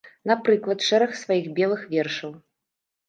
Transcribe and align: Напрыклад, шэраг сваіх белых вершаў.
Напрыклад, 0.29 0.79
шэраг 0.87 1.13
сваіх 1.21 1.45
белых 1.59 1.81
вершаў. 1.93 2.33